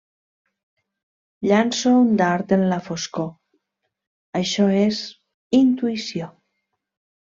Llanço 1.49 1.91
un 1.99 2.09
dard 2.23 2.57
en 2.59 2.65
la 2.73 2.81
foscor, 2.89 3.31
això 4.43 4.69
és 4.83 5.07
intuïció. 5.65 6.37